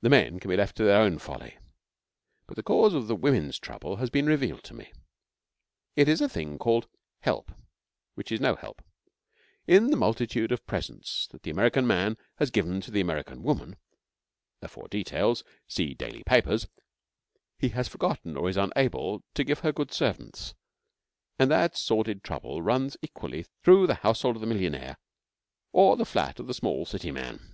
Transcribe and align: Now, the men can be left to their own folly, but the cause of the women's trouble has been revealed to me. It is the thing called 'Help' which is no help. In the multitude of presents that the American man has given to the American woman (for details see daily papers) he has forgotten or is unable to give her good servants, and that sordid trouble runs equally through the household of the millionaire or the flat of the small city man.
Now, 0.00 0.06
the 0.06 0.08
men 0.08 0.40
can 0.40 0.48
be 0.48 0.56
left 0.56 0.74
to 0.78 0.84
their 0.84 1.02
own 1.02 1.18
folly, 1.18 1.58
but 2.46 2.56
the 2.56 2.62
cause 2.62 2.94
of 2.94 3.08
the 3.08 3.14
women's 3.14 3.58
trouble 3.58 3.96
has 3.96 4.08
been 4.08 4.24
revealed 4.24 4.64
to 4.64 4.74
me. 4.74 4.90
It 5.96 6.08
is 6.08 6.20
the 6.20 6.30
thing 6.30 6.56
called 6.58 6.88
'Help' 7.18 7.52
which 8.14 8.32
is 8.32 8.40
no 8.40 8.56
help. 8.56 8.80
In 9.66 9.88
the 9.90 9.98
multitude 9.98 10.50
of 10.50 10.66
presents 10.66 11.26
that 11.26 11.42
the 11.42 11.50
American 11.50 11.86
man 11.86 12.16
has 12.36 12.50
given 12.50 12.80
to 12.80 12.90
the 12.90 13.02
American 13.02 13.42
woman 13.42 13.76
(for 14.66 14.88
details 14.88 15.44
see 15.68 15.92
daily 15.92 16.22
papers) 16.24 16.66
he 17.58 17.68
has 17.68 17.86
forgotten 17.86 18.38
or 18.38 18.48
is 18.48 18.56
unable 18.56 19.24
to 19.34 19.44
give 19.44 19.58
her 19.58 19.72
good 19.72 19.92
servants, 19.92 20.54
and 21.38 21.50
that 21.50 21.76
sordid 21.76 22.24
trouble 22.24 22.62
runs 22.62 22.96
equally 23.02 23.42
through 23.62 23.86
the 23.86 23.96
household 23.96 24.36
of 24.36 24.40
the 24.40 24.46
millionaire 24.46 24.96
or 25.70 25.98
the 25.98 26.06
flat 26.06 26.40
of 26.40 26.46
the 26.46 26.54
small 26.54 26.86
city 26.86 27.10
man. 27.10 27.52